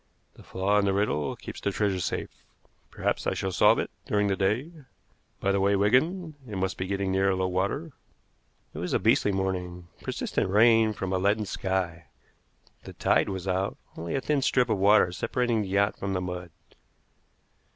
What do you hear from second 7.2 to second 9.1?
low water." It was a